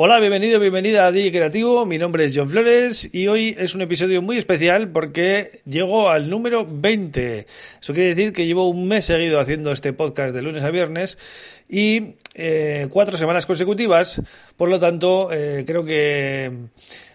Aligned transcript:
Hola, 0.00 0.20
bienvenido, 0.20 0.60
bienvenida 0.60 1.08
a 1.08 1.10
DJ 1.10 1.32
Creativo. 1.32 1.84
Mi 1.84 1.98
nombre 1.98 2.24
es 2.24 2.32
John 2.32 2.48
Flores 2.48 3.10
y 3.12 3.26
hoy 3.26 3.56
es 3.58 3.74
un 3.74 3.82
episodio 3.82 4.22
muy 4.22 4.38
especial 4.38 4.92
porque 4.92 5.60
llego 5.66 6.08
al 6.08 6.30
número 6.30 6.64
20. 6.64 7.48
Eso 7.80 7.94
quiere 7.94 8.10
decir 8.10 8.32
que 8.32 8.46
llevo 8.46 8.68
un 8.68 8.86
mes 8.86 9.06
seguido 9.06 9.40
haciendo 9.40 9.72
este 9.72 9.92
podcast 9.92 10.36
de 10.36 10.42
lunes 10.42 10.62
a 10.62 10.70
viernes 10.70 11.18
y 11.68 12.14
eh, 12.36 12.86
cuatro 12.92 13.16
semanas 13.16 13.44
consecutivas. 13.44 14.22
Por 14.56 14.68
lo 14.68 14.78
tanto, 14.78 15.32
eh, 15.32 15.64
creo 15.66 15.84
que 15.84 16.52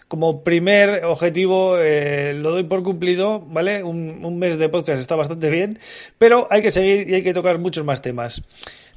como 0.09 0.43
primer 0.43 1.05
objetivo 1.05 1.77
eh, 1.79 2.33
lo 2.33 2.51
doy 2.51 2.63
por 2.63 2.83
cumplido, 2.83 3.39
¿vale? 3.47 3.81
Un, 3.83 4.25
un 4.25 4.37
mes 4.37 4.57
de 4.57 4.67
podcast 4.67 4.99
está 4.99 5.15
bastante 5.15 5.49
bien, 5.49 5.79
pero 6.17 6.47
hay 6.49 6.61
que 6.61 6.69
seguir 6.69 7.09
y 7.09 7.13
hay 7.13 7.23
que 7.23 7.33
tocar 7.33 7.59
muchos 7.59 7.85
más 7.85 8.01
temas. 8.01 8.43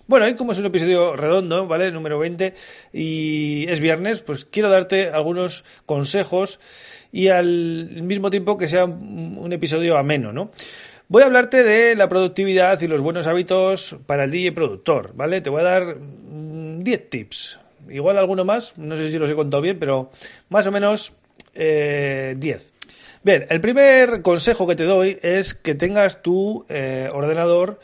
Bueno, 0.08 0.26
hoy 0.26 0.34
como 0.34 0.52
es 0.52 0.58
un 0.58 0.66
episodio 0.66 1.16
redondo, 1.16 1.66
¿vale? 1.66 1.90
Número 1.90 2.16
20 2.16 2.54
y 2.92 3.66
es 3.68 3.80
viernes, 3.80 4.20
pues 4.20 4.44
quiero 4.44 4.70
darte 4.70 5.10
algunos 5.10 5.64
consejos 5.84 6.60
y 7.10 7.26
al 7.26 8.02
mismo 8.04 8.30
tiempo 8.30 8.56
que 8.56 8.68
sea 8.68 8.84
un 8.84 9.52
episodio 9.52 9.96
ameno, 9.96 10.32
¿no? 10.32 10.52
Voy 11.08 11.24
a 11.24 11.26
hablarte 11.26 11.64
de 11.64 11.96
la 11.96 12.08
productividad 12.08 12.80
y 12.82 12.86
los 12.86 13.00
buenos 13.00 13.26
hábitos 13.26 13.96
para 14.06 14.24
el 14.24 14.30
DJ 14.30 14.52
productor, 14.52 15.10
¿vale? 15.16 15.40
Te 15.40 15.50
voy 15.50 15.62
a 15.62 15.64
dar 15.64 15.96
10 15.98 17.10
tips, 17.10 17.58
igual 17.88 18.16
alguno 18.16 18.44
más, 18.44 18.74
no 18.76 18.96
sé 18.96 19.10
si 19.10 19.18
los 19.18 19.28
he 19.28 19.34
contado 19.34 19.60
bien, 19.60 19.80
pero 19.80 20.12
más 20.50 20.68
o 20.68 20.70
menos 20.70 21.14
eh, 21.52 22.36
10. 22.38 22.74
Bien, 23.24 23.44
el 23.50 23.60
primer 23.60 24.22
consejo 24.22 24.68
que 24.68 24.76
te 24.76 24.84
doy 24.84 25.18
es 25.22 25.54
que 25.54 25.74
tengas 25.74 26.22
tu 26.22 26.64
eh, 26.68 27.10
ordenador 27.12 27.80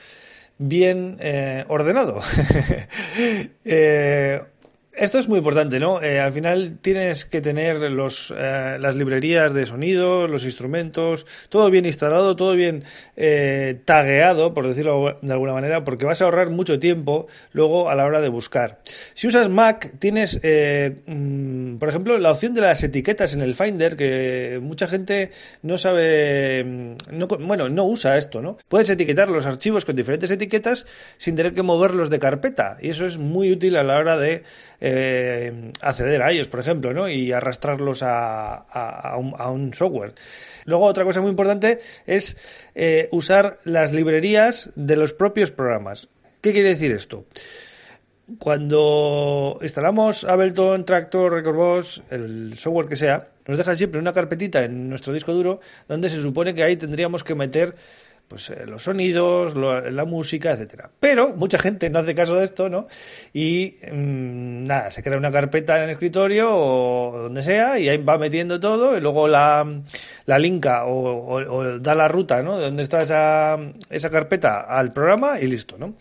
bien 0.58 1.16
eh, 1.20 1.64
ordenado. 1.68 2.20
eh, 3.64 4.42
esto 4.94 5.18
es 5.18 5.26
muy 5.26 5.38
importante, 5.38 5.80
¿no? 5.80 6.02
Eh, 6.02 6.20
al 6.20 6.32
final 6.32 6.78
tienes 6.80 7.24
que 7.24 7.40
tener 7.40 7.76
los, 7.90 8.32
eh, 8.36 8.76
las 8.78 8.94
librerías 8.94 9.54
de 9.54 9.64
sonido, 9.64 10.28
los 10.28 10.44
instrumentos, 10.44 11.26
todo 11.48 11.70
bien 11.70 11.86
instalado, 11.86 12.36
todo 12.36 12.54
bien 12.54 12.84
eh, 13.16 13.80
tagueado, 13.86 14.52
por 14.52 14.68
decirlo 14.68 15.18
de 15.22 15.32
alguna 15.32 15.54
manera, 15.54 15.82
porque 15.84 16.04
vas 16.04 16.20
a 16.20 16.26
ahorrar 16.26 16.50
mucho 16.50 16.78
tiempo 16.78 17.26
luego 17.52 17.88
a 17.88 17.94
la 17.94 18.04
hora 18.04 18.20
de 18.20 18.28
buscar. 18.28 18.80
Si 19.14 19.26
usas 19.26 19.48
Mac, 19.48 19.94
tienes, 19.98 20.38
mm, 21.06 21.76
por 21.76 21.88
ejemplo, 21.88 22.18
la 22.18 22.30
opción 22.30 22.52
de 22.52 22.60
las 22.60 22.82
etiquetas 22.82 23.32
en 23.32 23.40
el 23.40 23.54
Finder, 23.54 23.96
que 23.96 24.60
mucha 24.62 24.88
gente 24.88 25.32
no 25.62 25.78
sabe, 25.78 26.64
mm, 26.64 26.94
no, 27.12 27.28
bueno, 27.28 27.70
no 27.70 27.86
usa 27.86 28.18
esto, 28.18 28.42
¿no? 28.42 28.58
Puedes 28.68 28.90
etiquetar 28.90 29.30
los 29.30 29.46
archivos 29.46 29.86
con 29.86 29.96
diferentes 29.96 30.30
etiquetas 30.30 30.84
sin 31.16 31.34
tener 31.34 31.54
que 31.54 31.62
moverlos 31.62 32.10
de 32.10 32.18
carpeta, 32.18 32.76
y 32.80 32.90
eso 32.90 33.06
es 33.06 33.16
muy 33.16 33.50
útil 33.50 33.76
a 33.76 33.82
la 33.82 33.96
hora 33.96 34.18
de 34.18 34.42
eh, 34.84 35.70
acceder 35.80 36.22
a 36.22 36.32
ellos, 36.32 36.48
por 36.48 36.58
ejemplo, 36.58 36.92
¿no? 36.92 37.08
y 37.08 37.30
arrastrarlos 37.30 38.02
a, 38.02 39.16
un, 39.16 39.72
software. 39.74 40.14
Luego, 40.64 40.86
otra 40.86 41.04
cosa 41.04 41.20
muy 41.20 41.30
importante 41.30 41.78
es 42.04 42.36
eh, 42.74 43.08
usar 43.12 43.60
las 43.62 43.92
librerías 43.92 44.70
de 44.74 44.96
los 44.96 45.12
propios 45.12 45.52
programas. 45.52 46.08
¿Qué 46.40 46.52
quiere 46.52 46.70
decir 46.70 46.90
esto? 46.90 47.26
Cuando 48.40 49.60
instalamos 49.62 50.24
Ableton, 50.24 50.84
Tractor, 50.84 51.32
Record 51.32 51.56
Boss, 51.56 52.02
el 52.10 52.58
software 52.58 52.88
que 52.88 52.96
sea, 52.96 53.28
nos 53.46 53.58
deja 53.58 53.76
siempre 53.76 54.00
una 54.00 54.12
carpetita 54.12 54.64
en 54.64 54.88
nuestro 54.88 55.12
disco 55.12 55.32
duro 55.32 55.60
donde 55.86 56.10
se 56.10 56.20
supone 56.20 56.54
que 56.54 56.64
ahí 56.64 56.76
tendríamos 56.76 57.22
que 57.22 57.36
meter 57.36 57.76
pues 58.28 58.50
eh, 58.50 58.64
los 58.66 58.84
sonidos, 58.84 59.54
lo, 59.54 59.90
la 59.90 60.04
música, 60.04 60.52
etcétera. 60.52 60.90
Pero 61.00 61.36
mucha 61.36 61.58
gente 61.58 61.90
no 61.90 61.98
hace 61.98 62.14
caso 62.14 62.36
de 62.36 62.44
esto, 62.44 62.68
¿no? 62.68 62.88
Y 63.32 63.76
mmm, 63.90 64.64
nada, 64.64 64.90
se 64.90 65.02
crea 65.02 65.18
una 65.18 65.30
carpeta 65.30 65.76
en 65.76 65.84
el 65.84 65.90
escritorio 65.90 66.48
o 66.54 67.22
donde 67.22 67.42
sea 67.42 67.78
y 67.78 67.88
ahí 67.88 67.98
va 67.98 68.18
metiendo 68.18 68.58
todo 68.58 68.96
y 68.96 69.00
luego 69.00 69.28
la, 69.28 69.82
la 70.24 70.38
linka 70.38 70.86
o, 70.86 70.92
o, 70.92 71.56
o, 71.56 71.78
da 71.78 71.94
la 71.94 72.08
ruta, 72.08 72.42
¿no? 72.42 72.56
De 72.58 72.64
dónde 72.64 72.82
está 72.82 73.02
esa, 73.02 73.58
esa 73.90 74.10
carpeta 74.10 74.60
al 74.60 74.92
programa 74.92 75.38
y 75.40 75.46
listo, 75.46 75.76
¿no? 75.78 75.94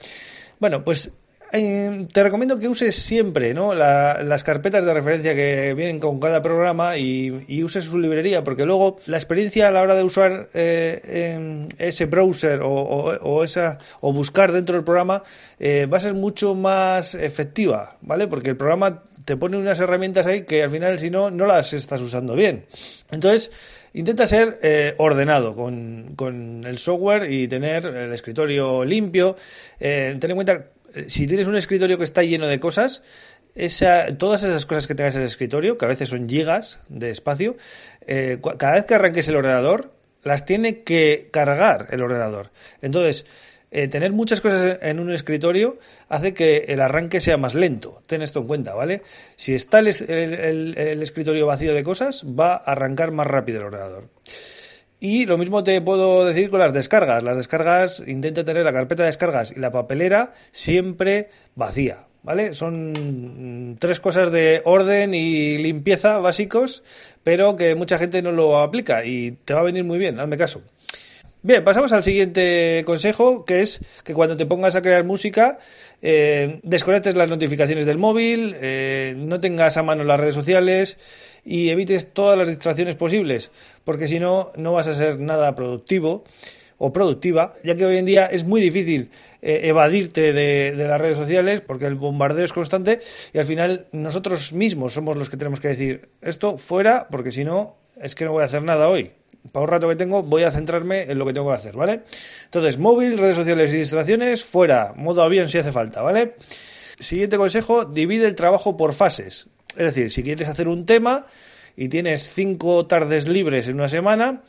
Bueno, 0.59 0.83
pues 0.83 1.11
eh, 1.53 2.07
te 2.11 2.23
recomiendo 2.23 2.59
que 2.59 2.67
uses 2.67 2.95
siempre 2.95 3.53
¿no? 3.53 3.73
La, 3.73 4.23
las 4.23 4.43
carpetas 4.43 4.85
de 4.85 4.93
referencia 4.93 5.35
que 5.35 5.73
vienen 5.73 5.99
con 5.99 6.19
cada 6.19 6.41
programa 6.41 6.97
y, 6.97 7.45
y, 7.47 7.63
uses 7.63 7.85
su 7.85 7.99
librería, 7.99 8.43
porque 8.43 8.65
luego 8.65 8.99
la 9.05 9.17
experiencia 9.17 9.67
a 9.67 9.71
la 9.71 9.81
hora 9.81 9.95
de 9.95 10.03
usar 10.03 10.49
eh, 10.53 11.67
ese 11.77 12.05
browser 12.05 12.59
o, 12.63 13.43
esa, 13.43 13.79
o 13.99 14.13
buscar 14.13 14.51
dentro 14.51 14.75
del 14.75 14.83
programa 14.83 15.23
eh, 15.59 15.85
va 15.85 15.97
a 15.97 16.01
ser 16.01 16.13
mucho 16.13 16.55
más 16.55 17.15
efectiva, 17.15 17.97
¿vale? 18.01 18.27
Porque 18.27 18.49
el 18.49 18.57
programa 18.57 19.03
te 19.25 19.37
pone 19.37 19.57
unas 19.57 19.79
herramientas 19.79 20.27
ahí 20.27 20.43
que 20.43 20.63
al 20.63 20.69
final, 20.69 20.99
si 20.99 21.09
no, 21.09 21.31
no 21.31 21.45
las 21.45 21.73
estás 21.73 22.01
usando 22.01 22.35
bien. 22.35 22.65
Entonces, 23.11 23.51
intenta 23.93 24.27
ser 24.27 24.59
eh, 24.63 24.95
ordenado 24.97 25.53
con, 25.53 26.13
con, 26.15 26.63
el 26.65 26.77
software 26.77 27.31
y 27.31 27.47
tener 27.47 27.85
el 27.85 28.13
escritorio 28.13 28.85
limpio. 28.85 29.35
Eh, 29.79 30.15
ten 30.19 30.31
en 30.31 30.35
cuenta 30.35 30.65
si 31.07 31.27
tienes 31.27 31.47
un 31.47 31.55
escritorio 31.55 31.97
que 31.97 32.03
está 32.03 32.23
lleno 32.23 32.47
de 32.47 32.59
cosas, 32.59 33.03
esa, 33.55 34.17
todas 34.17 34.43
esas 34.43 34.65
cosas 34.65 34.87
que 34.87 34.95
tengas 34.95 35.15
en 35.15 35.21
el 35.21 35.27
escritorio, 35.27 35.77
que 35.77 35.85
a 35.85 35.87
veces 35.87 36.09
son 36.09 36.27
gigas 36.27 36.79
de 36.89 37.09
espacio, 37.11 37.57
eh, 38.07 38.39
cada 38.57 38.73
vez 38.73 38.85
que 38.85 38.95
arranques 38.95 39.27
el 39.27 39.35
ordenador, 39.35 39.91
las 40.23 40.45
tiene 40.45 40.83
que 40.83 41.29
cargar 41.31 41.87
el 41.91 42.01
ordenador. 42.01 42.51
Entonces, 42.81 43.25
eh, 43.71 43.87
tener 43.87 44.11
muchas 44.11 44.41
cosas 44.41 44.79
en 44.81 44.99
un 44.99 45.11
escritorio 45.13 45.79
hace 46.09 46.33
que 46.33 46.65
el 46.67 46.81
arranque 46.81 47.21
sea 47.21 47.37
más 47.37 47.55
lento. 47.55 48.01
Ten 48.05 48.21
esto 48.21 48.39
en 48.41 48.47
cuenta, 48.47 48.73
¿vale? 48.73 49.01
Si 49.37 49.55
está 49.55 49.79
el, 49.79 49.87
el, 49.87 50.77
el 50.77 51.01
escritorio 51.01 51.45
vacío 51.45 51.73
de 51.73 51.83
cosas, 51.83 52.25
va 52.25 52.53
a 52.53 52.71
arrancar 52.73 53.11
más 53.11 53.27
rápido 53.27 53.59
el 53.59 53.67
ordenador. 53.67 54.09
Y 55.03 55.25
lo 55.25 55.39
mismo 55.39 55.63
te 55.63 55.81
puedo 55.81 56.25
decir 56.25 56.51
con 56.51 56.59
las 56.59 56.73
descargas. 56.73 57.23
Las 57.23 57.35
descargas, 57.35 58.03
intenta 58.05 58.45
tener 58.45 58.63
la 58.63 58.71
carpeta 58.71 59.01
de 59.01 59.07
descargas 59.07 59.51
y 59.51 59.59
la 59.59 59.71
papelera 59.71 60.35
siempre 60.51 61.31
vacía, 61.55 62.05
¿vale? 62.21 62.53
Son 62.53 63.77
tres 63.79 63.99
cosas 63.99 64.31
de 64.31 64.61
orden 64.63 65.15
y 65.15 65.57
limpieza 65.57 66.19
básicos, 66.19 66.83
pero 67.23 67.55
que 67.55 67.73
mucha 67.73 67.97
gente 67.97 68.21
no 68.21 68.31
lo 68.31 68.59
aplica 68.59 69.03
y 69.03 69.31
te 69.43 69.55
va 69.55 69.61
a 69.61 69.63
venir 69.63 69.83
muy 69.83 69.97
bien, 69.97 70.19
hazme 70.19 70.37
caso. 70.37 70.61
Bien, 71.43 71.63
pasamos 71.63 71.91
al 71.91 72.03
siguiente 72.03 72.83
consejo, 72.85 73.45
que 73.45 73.61
es 73.61 73.79
que 74.03 74.13
cuando 74.13 74.37
te 74.37 74.45
pongas 74.45 74.75
a 74.75 74.83
crear 74.83 75.03
música, 75.03 75.57
eh, 76.03 76.59
desconectes 76.61 77.15
las 77.15 77.29
notificaciones 77.29 77.87
del 77.87 77.97
móvil, 77.97 78.55
eh, 78.61 79.15
no 79.17 79.39
tengas 79.39 79.75
a 79.75 79.81
mano 79.81 80.03
las 80.03 80.19
redes 80.19 80.35
sociales 80.35 80.99
y 81.43 81.69
evites 81.69 82.13
todas 82.13 82.37
las 82.37 82.47
distracciones 82.47 82.95
posibles, 82.95 83.49
porque 83.83 84.07
si 84.07 84.19
no, 84.19 84.51
no 84.55 84.73
vas 84.73 84.87
a 84.87 84.93
ser 84.93 85.17
nada 85.17 85.55
productivo 85.55 86.25
o 86.77 86.93
productiva, 86.93 87.55
ya 87.63 87.75
que 87.75 87.87
hoy 87.87 87.97
en 87.97 88.05
día 88.05 88.27
es 88.27 88.43
muy 88.43 88.61
difícil 88.61 89.09
eh, 89.41 89.61
evadirte 89.63 90.33
de, 90.33 90.73
de, 90.73 90.87
las 90.87 91.01
redes 91.01 91.17
sociales 91.17 91.59
porque 91.61 91.87
el 91.87 91.95
bombardeo 91.95 92.45
es 92.45 92.53
constante 92.53 92.99
y 93.33 93.39
al 93.39 93.45
final 93.45 93.87
nosotros 93.91 94.53
mismos 94.53 94.93
somos 94.93 95.17
los 95.17 95.31
que 95.31 95.37
tenemos 95.37 95.59
que 95.59 95.69
decir 95.69 96.09
esto 96.21 96.59
fuera 96.59 97.07
porque 97.09 97.31
si 97.31 97.43
no 97.43 97.77
es 97.99 98.13
que 98.13 98.25
no 98.25 98.31
voy 98.31 98.43
a 98.43 98.45
hacer 98.45 98.61
nada 98.61 98.87
hoy 98.87 99.13
para 99.51 99.63
un 99.63 99.69
rato 99.69 99.87
que 99.89 99.95
tengo 99.95 100.23
voy 100.23 100.43
a 100.43 100.51
centrarme 100.51 101.03
en 101.03 101.17
lo 101.17 101.25
que 101.25 101.33
tengo 101.33 101.49
que 101.49 101.55
hacer, 101.55 101.75
¿vale? 101.75 102.01
Entonces, 102.45 102.77
móvil, 102.77 103.17
redes 103.17 103.35
sociales 103.35 103.71
y 103.73 103.77
distracciones, 103.77 104.43
fuera, 104.43 104.93
modo 104.95 105.23
avión 105.23 105.49
si 105.49 105.57
hace 105.57 105.71
falta, 105.71 106.01
¿vale? 106.01 106.35
Siguiente 106.99 107.37
consejo, 107.37 107.85
divide 107.85 108.27
el 108.27 108.35
trabajo 108.35 108.77
por 108.77 108.93
fases. 108.93 109.47
Es 109.71 109.95
decir, 109.95 110.11
si 110.11 110.23
quieres 110.23 110.47
hacer 110.47 110.67
un 110.67 110.85
tema 110.85 111.25
y 111.75 111.89
tienes 111.89 112.29
cinco 112.29 112.85
tardes 112.85 113.27
libres 113.27 113.67
en 113.67 113.75
una 113.75 113.87
semana, 113.87 114.43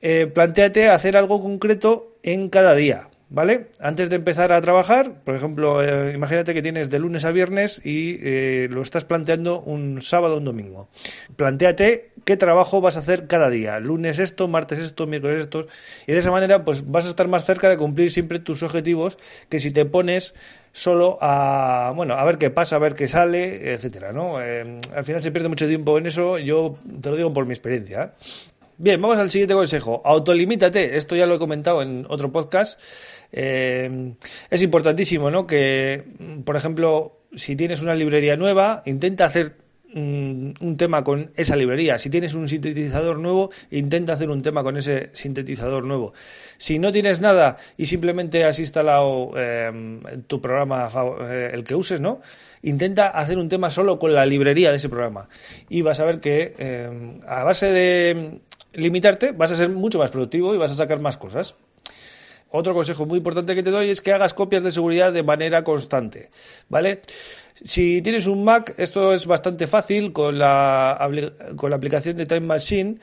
eh, 0.00 0.26
planteate 0.26 0.88
hacer 0.88 1.16
algo 1.16 1.42
concreto 1.42 2.16
en 2.22 2.48
cada 2.48 2.74
día. 2.74 3.08
¿Vale? 3.32 3.68
Antes 3.80 4.10
de 4.10 4.16
empezar 4.16 4.52
a 4.52 4.60
trabajar, 4.60 5.22
por 5.24 5.34
ejemplo, 5.34 5.82
eh, 5.82 6.12
imagínate 6.12 6.52
que 6.52 6.60
tienes 6.60 6.90
de 6.90 6.98
lunes 6.98 7.24
a 7.24 7.30
viernes 7.30 7.80
y 7.82 8.18
eh, 8.20 8.68
lo 8.70 8.82
estás 8.82 9.04
planteando 9.04 9.62
un 9.62 10.02
sábado 10.02 10.34
o 10.34 10.38
un 10.38 10.44
domingo. 10.44 10.90
Plantéate 11.36 12.10
qué 12.26 12.36
trabajo 12.36 12.82
vas 12.82 12.98
a 12.98 13.00
hacer 13.00 13.28
cada 13.28 13.48
día. 13.48 13.80
Lunes 13.80 14.18
esto, 14.18 14.48
martes 14.48 14.78
esto, 14.80 15.06
miércoles 15.06 15.40
esto. 15.40 15.66
Y 16.06 16.12
de 16.12 16.18
esa 16.18 16.30
manera, 16.30 16.62
pues 16.62 16.90
vas 16.90 17.06
a 17.06 17.08
estar 17.08 17.26
más 17.26 17.46
cerca 17.46 17.70
de 17.70 17.78
cumplir 17.78 18.10
siempre 18.10 18.38
tus 18.38 18.62
objetivos 18.62 19.16
que 19.48 19.60
si 19.60 19.70
te 19.70 19.86
pones 19.86 20.34
solo 20.72 21.16
a, 21.22 21.94
bueno, 21.96 22.14
a 22.14 22.24
ver 22.26 22.36
qué 22.36 22.50
pasa, 22.50 22.76
a 22.76 22.80
ver 22.80 22.92
qué 22.94 23.08
sale, 23.08 23.72
etcétera, 23.72 24.12
¿no? 24.12 24.42
Eh, 24.42 24.78
al 24.94 25.04
final 25.04 25.22
se 25.22 25.32
pierde 25.32 25.48
mucho 25.48 25.66
tiempo 25.66 25.96
en 25.96 26.06
eso, 26.06 26.36
yo 26.38 26.76
te 27.00 27.08
lo 27.08 27.16
digo 27.16 27.32
por 27.32 27.46
mi 27.46 27.54
experiencia. 27.54 28.12
¿Eh? 28.72 28.74
Bien, 28.78 29.00
vamos 29.00 29.18
al 29.18 29.30
siguiente 29.30 29.54
consejo. 29.54 30.02
Autolimítate. 30.04 30.96
Esto 30.96 31.16
ya 31.16 31.26
lo 31.26 31.36
he 31.36 31.38
comentado 31.38 31.82
en 31.82 32.06
otro 32.08 32.32
podcast. 32.32 32.80
Eh, 33.32 34.14
es 34.50 34.62
importantísimo, 34.62 35.30
¿no? 35.30 35.46
Que, 35.46 36.04
por 36.44 36.56
ejemplo, 36.56 37.20
si 37.34 37.56
tienes 37.56 37.82
una 37.82 37.94
librería 37.94 38.36
nueva, 38.36 38.82
intenta 38.84 39.26
hacer 39.26 39.56
mm, 39.94 40.50
un 40.60 40.76
tema 40.76 41.04
con 41.04 41.32
esa 41.36 41.56
librería. 41.56 41.98
Si 41.98 42.10
tienes 42.10 42.34
un 42.34 42.48
sintetizador 42.48 43.18
nuevo, 43.18 43.50
intenta 43.70 44.14
hacer 44.14 44.30
un 44.30 44.42
tema 44.42 44.62
con 44.62 44.76
ese 44.76 45.10
sintetizador 45.12 45.84
nuevo. 45.84 46.12
Si 46.58 46.78
no 46.78 46.92
tienes 46.92 47.20
nada 47.20 47.58
y 47.76 47.86
simplemente 47.86 48.44
has 48.44 48.58
instalado 48.58 49.32
em, 49.36 50.00
tu 50.26 50.40
programa, 50.40 50.88
eh, 51.22 51.50
el 51.52 51.64
que 51.64 51.74
uses, 51.74 52.00
¿no? 52.00 52.20
Intenta 52.62 53.08
hacer 53.08 53.38
un 53.38 53.48
tema 53.48 53.70
solo 53.70 53.98
con 53.98 54.14
la 54.14 54.24
librería 54.24 54.70
de 54.70 54.76
ese 54.76 54.88
programa. 54.88 55.28
Y 55.68 55.82
vas 55.82 55.98
a 55.98 56.04
ver 56.04 56.20
que 56.20 56.54
a 57.26 57.42
base 57.42 57.72
de 57.72 58.40
limitarte, 58.72 59.32
vas 59.32 59.50
a 59.50 59.56
ser 59.56 59.68
mucho 59.68 59.98
más 59.98 60.10
productivo 60.10 60.54
y 60.54 60.58
vas 60.58 60.72
a 60.72 60.76
sacar 60.76 61.00
más 61.00 61.16
cosas. 61.16 61.54
Otro 62.54 62.74
consejo 62.74 63.06
muy 63.06 63.16
importante 63.18 63.54
que 63.54 63.62
te 63.62 63.70
doy 63.70 63.88
es 63.88 64.02
que 64.02 64.12
hagas 64.12 64.34
copias 64.34 64.62
de 64.62 64.70
seguridad 64.70 65.10
de 65.10 65.22
manera 65.22 65.64
constante, 65.64 66.28
¿vale? 66.68 67.00
Si 67.64 68.02
tienes 68.02 68.26
un 68.26 68.44
Mac, 68.44 68.74
esto 68.76 69.14
es 69.14 69.24
bastante 69.24 69.66
fácil 69.66 70.12
con 70.12 70.38
la, 70.38 71.10
con 71.56 71.70
la 71.70 71.76
aplicación 71.76 72.16
de 72.16 72.26
Time 72.26 72.40
Machine. 72.40 72.98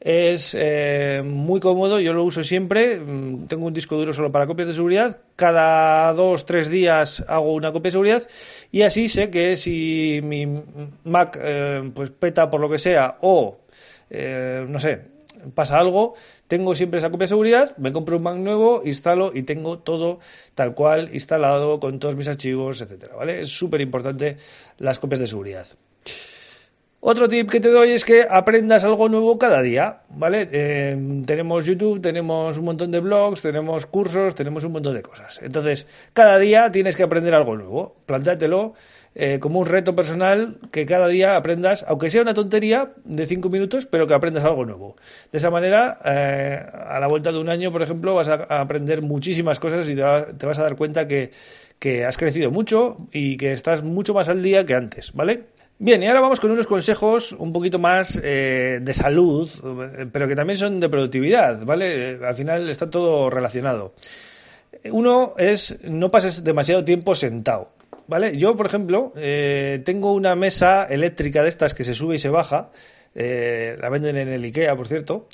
Es 0.00 0.54
eh, 0.58 1.22
muy 1.24 1.60
cómodo, 1.60 2.00
yo 2.00 2.12
lo 2.12 2.22
uso 2.22 2.44
siempre. 2.44 3.00
Mm, 3.00 3.46
tengo 3.46 3.66
un 3.66 3.74
disco 3.74 3.96
duro 3.96 4.12
solo 4.12 4.32
para 4.32 4.46
copias 4.46 4.68
de 4.68 4.74
seguridad. 4.74 5.18
Cada 5.36 6.12
dos, 6.14 6.46
tres 6.46 6.70
días 6.70 7.24
hago 7.28 7.52
una 7.52 7.72
copia 7.72 7.88
de 7.88 7.92
seguridad 7.92 8.28
y 8.70 8.82
así 8.82 9.08
sé 9.08 9.30
que 9.30 9.56
si 9.56 10.20
mi 10.22 10.46
Mac 11.04 11.38
eh, 11.42 11.90
pues 11.94 12.10
peta 12.10 12.48
por 12.48 12.60
lo 12.60 12.70
que 12.70 12.78
sea 12.78 13.18
o 13.20 13.58
eh, 14.10 14.64
no 14.68 14.78
sé, 14.78 15.02
pasa 15.54 15.78
algo, 15.78 16.14
tengo 16.48 16.74
siempre 16.74 16.98
esa 16.98 17.10
copia 17.10 17.24
de 17.24 17.28
seguridad, 17.28 17.76
me 17.76 17.92
compro 17.92 18.16
un 18.16 18.22
Mac 18.22 18.36
nuevo, 18.36 18.82
instalo 18.84 19.32
y 19.34 19.42
tengo 19.42 19.78
todo 19.78 20.20
tal 20.54 20.74
cual 20.74 21.10
instalado 21.12 21.80
con 21.80 21.98
todos 21.98 22.16
mis 22.16 22.28
archivos, 22.28 22.80
etcétera, 22.80 23.16
¿vale? 23.16 23.42
Es 23.42 23.50
súper 23.50 23.80
importante 23.80 24.36
las 24.78 24.98
copias 24.98 25.20
de 25.20 25.26
seguridad. 25.26 25.66
Otro 27.08 27.28
tip 27.28 27.48
que 27.48 27.60
te 27.60 27.68
doy 27.70 27.92
es 27.92 28.04
que 28.04 28.26
aprendas 28.28 28.82
algo 28.82 29.08
nuevo 29.08 29.38
cada 29.38 29.62
día, 29.62 30.00
¿vale? 30.08 30.48
Eh, 30.50 31.22
tenemos 31.24 31.64
YouTube, 31.64 32.00
tenemos 32.00 32.58
un 32.58 32.64
montón 32.64 32.90
de 32.90 32.98
blogs, 32.98 33.42
tenemos 33.42 33.86
cursos, 33.86 34.34
tenemos 34.34 34.64
un 34.64 34.72
montón 34.72 34.96
de 34.96 35.02
cosas. 35.02 35.40
Entonces, 35.40 35.86
cada 36.14 36.36
día 36.40 36.72
tienes 36.72 36.96
que 36.96 37.04
aprender 37.04 37.32
algo 37.36 37.56
nuevo. 37.56 37.94
Plantátelo 38.06 38.74
eh, 39.14 39.38
como 39.38 39.60
un 39.60 39.66
reto 39.66 39.94
personal 39.94 40.58
que 40.72 40.84
cada 40.84 41.06
día 41.06 41.36
aprendas, 41.36 41.84
aunque 41.86 42.10
sea 42.10 42.22
una 42.22 42.34
tontería 42.34 42.90
de 43.04 43.24
cinco 43.26 43.50
minutos, 43.50 43.86
pero 43.86 44.08
que 44.08 44.14
aprendas 44.14 44.44
algo 44.44 44.64
nuevo. 44.64 44.96
De 45.30 45.38
esa 45.38 45.50
manera, 45.50 46.00
eh, 46.04 46.60
a 46.88 46.98
la 46.98 47.06
vuelta 47.06 47.30
de 47.30 47.38
un 47.38 47.48
año, 47.48 47.70
por 47.70 47.82
ejemplo, 47.82 48.16
vas 48.16 48.26
a, 48.26 48.34
aprender 48.58 49.02
muchísimas 49.02 49.60
cosas 49.60 49.88
y 49.88 49.94
te, 49.94 50.02
vas 50.02 50.58
a 50.58 50.62
dar 50.64 50.74
cuenta 50.74 51.06
que, 51.06 51.30
que 51.78 52.04
has 52.04 52.16
crecido 52.16 52.50
mucho 52.50 53.06
y 53.12 53.36
que 53.36 53.52
estás 53.52 53.84
mucho 53.84 54.12
más 54.12 54.28
al 54.28 54.42
día 54.42 54.66
que 54.66 54.74
antes, 54.74 55.12
¿vale? 55.12 55.54
Bien, 55.78 56.02
y 56.02 56.06
ahora 56.06 56.22
vamos 56.22 56.40
con 56.40 56.50
unos 56.50 56.66
consejos 56.66 57.32
un 57.32 57.52
poquito 57.52 57.78
más 57.78 58.18
eh, 58.24 58.78
de 58.80 58.94
salud, 58.94 59.50
pero 60.10 60.26
que 60.26 60.34
también 60.34 60.56
son 60.56 60.80
de 60.80 60.88
productividad, 60.88 61.66
¿vale? 61.66 62.12
Eh, 62.12 62.18
al 62.24 62.34
final 62.34 62.70
está 62.70 62.88
todo 62.88 63.28
relacionado. 63.28 63.92
Uno 64.90 65.34
es 65.36 65.76
no 65.82 66.10
pases 66.10 66.44
demasiado 66.44 66.82
tiempo 66.82 67.14
sentado, 67.14 67.72
¿vale? 68.06 68.38
Yo, 68.38 68.56
por 68.56 68.64
ejemplo, 68.64 69.12
eh, 69.16 69.82
tengo 69.84 70.14
una 70.14 70.34
mesa 70.34 70.86
eléctrica 70.86 71.42
de 71.42 71.50
estas 71.50 71.74
que 71.74 71.84
se 71.84 71.92
sube 71.92 72.16
y 72.16 72.18
se 72.18 72.30
baja, 72.30 72.70
la 73.14 73.90
venden 73.90 74.16
en 74.16 74.28
el 74.28 74.44
IKEA, 74.44 74.74
por 74.76 74.88
cierto. 74.88 75.28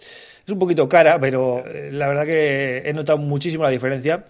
Es 0.44 0.52
un 0.52 0.58
poquito 0.58 0.88
cara, 0.88 1.20
pero 1.20 1.62
la 1.92 2.08
verdad 2.08 2.26
que 2.26 2.82
he 2.84 2.92
notado 2.92 3.18
muchísimo 3.18 3.62
la 3.62 3.70
diferencia. 3.70 4.24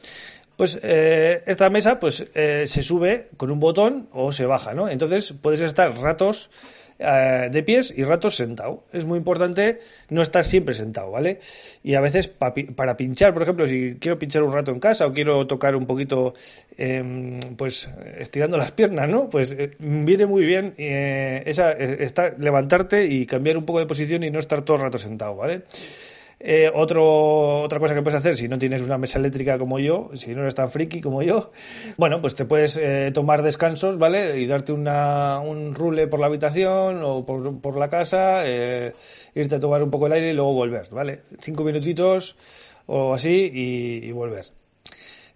Pues 0.62 0.78
eh, 0.80 1.42
esta 1.46 1.70
mesa 1.70 1.98
pues 1.98 2.24
eh, 2.36 2.66
se 2.68 2.84
sube 2.84 3.26
con 3.36 3.50
un 3.50 3.58
botón 3.58 4.08
o 4.12 4.30
se 4.30 4.46
baja, 4.46 4.74
¿no? 4.74 4.88
Entonces 4.88 5.34
puedes 5.42 5.60
estar 5.60 5.92
ratos 5.98 6.50
eh, 7.00 7.48
de 7.50 7.62
pies 7.64 7.92
y 7.96 8.04
ratos 8.04 8.36
sentado. 8.36 8.84
Es 8.92 9.04
muy 9.04 9.18
importante 9.18 9.80
no 10.08 10.22
estar 10.22 10.44
siempre 10.44 10.72
sentado, 10.72 11.10
¿vale? 11.10 11.40
Y 11.82 11.94
a 11.94 12.00
veces 12.00 12.28
para 12.28 12.96
pinchar, 12.96 13.34
por 13.34 13.42
ejemplo, 13.42 13.66
si 13.66 13.96
quiero 13.98 14.20
pinchar 14.20 14.44
un 14.44 14.52
rato 14.52 14.70
en 14.70 14.78
casa 14.78 15.04
o 15.04 15.12
quiero 15.12 15.48
tocar 15.48 15.74
un 15.74 15.86
poquito, 15.86 16.34
em, 16.78 17.40
pues 17.56 17.90
estirando 18.20 18.56
las 18.56 18.70
piernas, 18.70 19.08
¿no? 19.08 19.28
Pues 19.28 19.56
viene 19.80 20.26
muy 20.26 20.44
bien 20.44 20.74
esa, 20.76 21.72
estar, 21.72 22.36
levantarte 22.38 23.06
y 23.06 23.26
cambiar 23.26 23.56
un 23.56 23.64
poco 23.64 23.80
de 23.80 23.86
posición 23.86 24.22
y 24.22 24.30
no 24.30 24.38
estar 24.38 24.62
todo 24.62 24.76
el 24.76 24.82
rato 24.84 24.98
sentado, 24.98 25.34
¿vale? 25.34 25.62
Eh, 26.44 26.72
otro, 26.74 27.60
otra 27.62 27.78
cosa 27.78 27.94
que 27.94 28.02
puedes 28.02 28.18
hacer 28.18 28.36
si 28.36 28.48
no 28.48 28.58
tienes 28.58 28.82
una 28.82 28.98
mesa 28.98 29.20
eléctrica 29.20 29.58
como 29.58 29.78
yo, 29.78 30.10
si 30.14 30.34
no 30.34 30.42
eres 30.42 30.56
tan 30.56 30.70
friki 30.70 31.00
como 31.00 31.22
yo, 31.22 31.52
bueno, 31.96 32.20
pues 32.20 32.34
te 32.34 32.44
puedes 32.44 32.76
eh, 32.76 33.12
tomar 33.14 33.42
descansos, 33.42 33.96
¿vale? 33.96 34.40
Y 34.40 34.46
darte 34.46 34.72
una, 34.72 35.38
un 35.38 35.74
rule 35.76 36.08
por 36.08 36.18
la 36.18 36.26
habitación 36.26 37.00
o 37.04 37.24
por, 37.24 37.60
por 37.60 37.76
la 37.76 37.88
casa, 37.88 38.42
eh, 38.44 38.92
irte 39.34 39.54
a 39.54 39.60
tomar 39.60 39.84
un 39.84 39.90
poco 39.92 40.06
el 40.08 40.14
aire 40.14 40.30
y 40.30 40.34
luego 40.34 40.52
volver, 40.52 40.88
¿vale? 40.90 41.20
Cinco 41.40 41.62
minutitos 41.62 42.36
o 42.86 43.14
así 43.14 43.50
y 43.52 44.10
volver. 44.10 44.61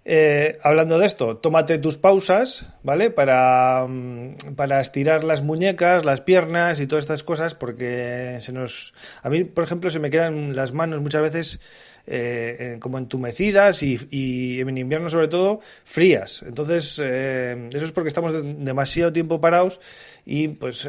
Eh, 0.08 0.58
hablando 0.62 1.00
de 1.00 1.06
esto, 1.06 1.38
tómate 1.38 1.78
tus 1.78 1.96
pausas, 1.96 2.68
¿vale? 2.84 3.10
Para, 3.10 3.86
mm, 3.88 4.54
para 4.54 4.80
estirar 4.80 5.24
las 5.24 5.42
muñecas, 5.42 6.04
las 6.04 6.20
piernas 6.20 6.78
y 6.78 6.86
todas 6.86 7.02
estas 7.02 7.24
cosas, 7.24 7.56
porque 7.56 8.36
se 8.38 8.52
nos. 8.52 8.94
A 9.24 9.30
mí, 9.30 9.42
por 9.42 9.64
ejemplo, 9.64 9.90
se 9.90 9.98
me 9.98 10.08
quedan 10.10 10.54
las 10.54 10.72
manos 10.72 11.00
muchas 11.00 11.22
veces 11.22 11.60
eh, 12.06 12.76
como 12.78 12.98
entumecidas 12.98 13.82
y, 13.82 13.98
y, 14.12 14.60
en 14.60 14.78
invierno, 14.78 15.10
sobre 15.10 15.26
todo, 15.26 15.58
frías. 15.82 16.44
Entonces, 16.46 17.00
eh, 17.02 17.68
eso 17.72 17.84
es 17.84 17.90
porque 17.90 18.06
estamos 18.06 18.32
demasiado 18.32 19.12
tiempo 19.12 19.40
parados 19.40 19.80
y, 20.24 20.46
pues, 20.46 20.88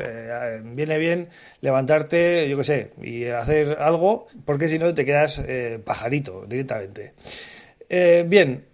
viene 0.63 0.99
bien 0.99 1.29
levantarte, 1.61 2.47
yo 2.47 2.57
qué 2.57 2.63
sé, 2.63 2.91
y 3.01 3.25
hacer 3.25 3.77
algo, 3.79 4.27
porque 4.45 4.69
si 4.69 4.77
no 4.77 4.93
te 4.93 5.05
quedas 5.05 5.41
pajarito 5.83 6.45
directamente. 6.47 7.13
bien, 8.27 8.67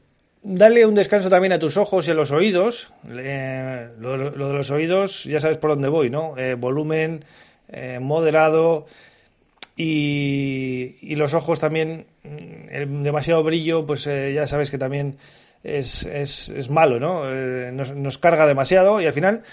Dale 0.45 0.86
un 0.86 0.94
descanso 0.94 1.30
también 1.30 1.54
a 1.54 1.60
tus 1.60 1.78
ojos 1.78 2.06
y 2.06 2.12
a 2.12 2.13
los 2.13 2.31
oídos. 2.31 2.92
lo, 3.07 4.18
de 4.18 4.54
los 4.54 4.72
oídos, 4.72 5.24
ya 5.24 5.40
sabes 5.40 5.57
por 5.57 5.69
dónde 5.69 5.88
voy, 5.88 6.10
¿no? 6.10 6.38
Eh, 6.38 6.56
volumen 6.56 7.24
eh, 7.69 8.00
moderado 8.01 8.86
y, 9.78 11.16
los 11.16 11.34
ojos 11.34 11.60
también, 11.60 12.07
mm, 12.24 13.04
demasiado 13.04 13.42
brillo, 13.42 13.86
pues 13.86 14.06
eh, 14.07 14.34
ya 14.34 14.45
sabes 14.45 14.69
que 14.69 14.78
también 14.78 15.16
es, 15.63 16.04
es, 16.04 16.50
es 16.50 16.69
malo, 16.69 17.00
¿no? 17.00 17.24
Nos, 17.72 17.95
nos, 17.95 18.18
carga 18.18 18.45
demasiado 18.45 19.00
y 19.00 19.06
al 19.06 19.13
final 19.13 19.44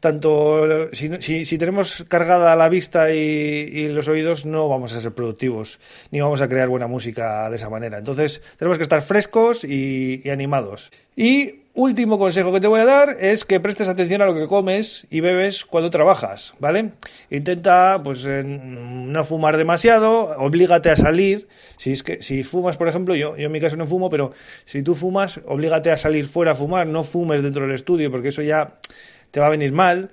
tanto 0.00 0.88
si, 0.92 1.44
si, 1.44 1.58
tenemos 1.58 2.04
cargada 2.08 2.54
la 2.54 2.68
vista 2.68 3.12
y, 3.12 3.88
los 3.88 4.08
oídos 4.08 4.46
no 4.46 4.68
vamos 4.68 4.92
a 4.92 5.00
ser 5.00 5.12
productivos 5.12 5.80
ni 6.10 6.20
vamos 6.20 6.40
a 6.40 6.48
crear 6.48 6.68
buena 6.68 6.86
música 6.86 7.50
de 7.50 7.56
esa 7.56 7.68
manera. 7.68 7.98
Entonces 7.98 8.42
tenemos 8.56 8.78
que 8.78 8.84
estar 8.84 9.02
frescos 9.02 9.64
y, 9.64 10.28
animados. 10.30 10.90
Y 11.16 11.62
último 11.74 12.18
consejo 12.18 12.52
que 12.52 12.60
te 12.60 12.66
voy 12.66 12.80
a 12.80 12.84
dar 12.84 13.16
es 13.20 13.44
que 13.44 13.60
prestes 13.60 13.88
atención 13.88 14.22
a 14.22 14.26
lo 14.26 14.34
que 14.34 14.46
comes 14.46 15.06
y 15.10 15.20
bebes 15.20 15.64
cuando 15.64 15.90
trabajas 15.90 16.54
vale 16.58 16.90
intenta 17.30 18.00
pues 18.02 18.26
no 18.26 19.24
fumar 19.24 19.56
demasiado 19.56 20.36
oblígate 20.38 20.90
a 20.90 20.96
salir. 20.96 21.46
Si 21.76 21.92
es 21.92 22.02
que 22.02 22.20
si 22.20 22.42
fumas 22.42 22.76
por 22.76 22.88
ejemplo 22.88 23.14
yo 23.14 23.36
yo 23.36 23.46
en 23.46 23.52
mi 23.52 23.60
caso 23.60 23.76
no 23.76 23.86
fumo 23.86 24.10
pero 24.10 24.32
si 24.64 24.82
tú 24.82 24.96
fumas 24.96 25.40
oblígate 25.46 25.92
a 25.92 25.96
salir 25.96 26.26
fuera 26.26 26.52
a 26.52 26.54
fumar 26.56 26.86
no 26.88 27.04
fumes 27.04 27.42
dentro 27.42 27.62
del 27.64 27.74
estudio 27.74 28.10
porque 28.10 28.28
eso 28.28 28.42
ya 28.42 28.78
te 29.30 29.40
va 29.40 29.46
a 29.46 29.50
venir 29.50 29.72
mal. 29.72 30.10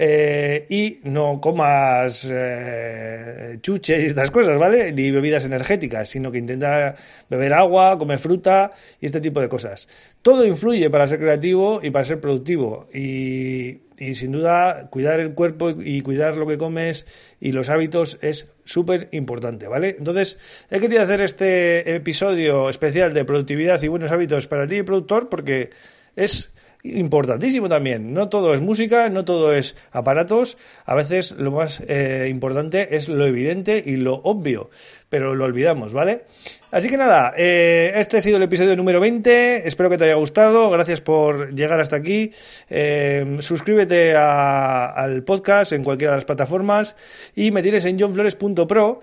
Eh, 0.00 0.66
y 0.68 1.00
no 1.10 1.40
comas 1.40 2.24
eh, 2.30 3.58
chuches 3.60 4.00
y 4.00 4.06
estas 4.06 4.30
cosas, 4.30 4.56
¿vale? 4.56 4.92
Ni 4.92 5.10
bebidas 5.10 5.44
energéticas, 5.44 6.08
sino 6.08 6.30
que 6.30 6.38
intenta 6.38 6.94
beber 7.28 7.52
agua, 7.52 7.98
comer 7.98 8.20
fruta 8.20 8.70
y 9.00 9.06
este 9.06 9.20
tipo 9.20 9.40
de 9.40 9.48
cosas. 9.48 9.88
Todo 10.22 10.46
influye 10.46 10.88
para 10.88 11.08
ser 11.08 11.18
creativo 11.18 11.80
y 11.82 11.90
para 11.90 12.04
ser 12.04 12.20
productivo. 12.20 12.86
Y, 12.94 13.80
y 13.98 14.14
sin 14.14 14.30
duda, 14.30 14.88
cuidar 14.88 15.18
el 15.18 15.34
cuerpo 15.34 15.70
y 15.70 16.00
cuidar 16.02 16.36
lo 16.36 16.46
que 16.46 16.58
comes 16.58 17.04
y 17.40 17.50
los 17.50 17.68
hábitos 17.68 18.18
es 18.22 18.46
súper 18.64 19.08
importante, 19.10 19.66
¿vale? 19.66 19.96
Entonces, 19.98 20.38
he 20.70 20.78
querido 20.78 21.02
hacer 21.02 21.22
este 21.22 21.96
episodio 21.96 22.70
especial 22.70 23.12
de 23.12 23.24
productividad 23.24 23.82
y 23.82 23.88
buenos 23.88 24.12
hábitos 24.12 24.46
para 24.46 24.68
ti, 24.68 24.84
productor, 24.84 25.28
porque 25.28 25.70
es 26.14 26.52
importantísimo 26.82 27.68
también. 27.68 28.12
No 28.12 28.28
todo 28.28 28.54
es 28.54 28.60
música, 28.60 29.08
no 29.08 29.24
todo 29.24 29.52
es 29.52 29.76
aparatos. 29.90 30.58
A 30.84 30.94
veces 30.94 31.32
lo 31.32 31.50
más 31.50 31.82
eh, 31.88 32.28
importante 32.30 32.96
es 32.96 33.08
lo 33.08 33.26
evidente 33.26 33.82
y 33.84 33.96
lo 33.96 34.14
obvio, 34.14 34.70
pero 35.08 35.34
lo 35.34 35.44
olvidamos, 35.44 35.92
¿vale? 35.92 36.24
Así 36.70 36.88
que 36.88 36.96
nada, 36.96 37.32
eh, 37.36 37.92
este 37.96 38.18
ha 38.18 38.20
sido 38.20 38.36
el 38.36 38.42
episodio 38.42 38.76
número 38.76 39.00
20. 39.00 39.66
Espero 39.66 39.90
que 39.90 39.96
te 39.96 40.04
haya 40.04 40.14
gustado. 40.14 40.70
Gracias 40.70 41.00
por 41.00 41.54
llegar 41.54 41.80
hasta 41.80 41.96
aquí. 41.96 42.32
Eh, 42.68 43.38
suscríbete 43.40 44.14
al 44.14 45.22
podcast 45.24 45.72
en 45.72 45.82
cualquiera 45.82 46.12
de 46.12 46.18
las 46.18 46.26
plataformas 46.26 46.96
y 47.34 47.50
me 47.50 47.62
tienes 47.62 47.84
en 47.86 47.98
johnflores.pro 47.98 49.02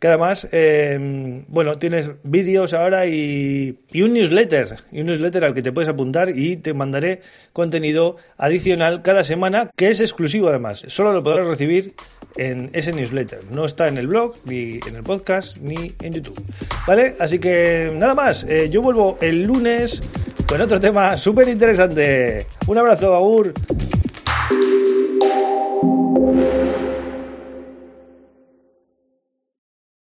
que 0.00 0.08
además, 0.08 0.48
eh, 0.50 1.44
bueno, 1.48 1.78
tienes 1.78 2.10
vídeos 2.22 2.72
ahora 2.72 3.06
y, 3.06 3.80
y, 3.92 4.02
un 4.02 4.14
newsletter, 4.14 4.78
y 4.90 5.02
un 5.02 5.06
newsletter 5.08 5.44
al 5.44 5.52
que 5.52 5.62
te 5.62 5.72
puedes 5.72 5.90
apuntar 5.90 6.30
y 6.30 6.56
te 6.56 6.72
mandaré 6.72 7.20
contenido 7.52 8.16
adicional 8.38 9.02
cada 9.02 9.24
semana, 9.24 9.70
que 9.76 9.88
es 9.88 10.00
exclusivo 10.00 10.48
además, 10.48 10.84
solo 10.88 11.12
lo 11.12 11.22
podrás 11.22 11.46
recibir 11.46 11.92
en 12.38 12.70
ese 12.72 12.92
newsletter, 12.92 13.40
no 13.50 13.66
está 13.66 13.88
en 13.88 13.98
el 13.98 14.06
blog, 14.06 14.34
ni 14.46 14.80
en 14.88 14.96
el 14.96 15.02
podcast, 15.02 15.58
ni 15.58 15.92
en 16.00 16.14
YouTube, 16.14 16.42
¿vale? 16.86 17.16
Así 17.18 17.38
que 17.38 17.92
nada 17.94 18.14
más, 18.14 18.44
eh, 18.44 18.70
yo 18.70 18.80
vuelvo 18.80 19.18
el 19.20 19.42
lunes 19.42 20.00
con 20.48 20.62
otro 20.62 20.80
tema 20.80 21.14
súper 21.16 21.48
interesante. 21.48 22.46
Un 22.66 22.78
abrazo, 22.78 23.14
Agur. 23.14 23.52